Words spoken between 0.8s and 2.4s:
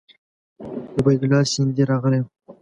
عبیدالله سیندهی راغلی وو.